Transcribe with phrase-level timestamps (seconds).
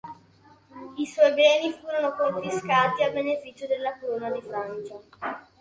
[0.97, 4.95] I suoi beni furono confiscati a beneficio della Corona di Francia.